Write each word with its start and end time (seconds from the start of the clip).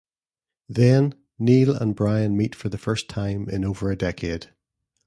Then, 0.67 1.13
Neil 1.37 1.75
and 1.75 1.95
Brian 1.95 2.35
meet 2.35 2.55
for 2.55 2.69
the 2.69 2.79
first 2.79 3.07
time 3.07 3.47
in 3.47 3.63
over 3.63 3.91
a 3.91 3.95
decade. 3.95 4.49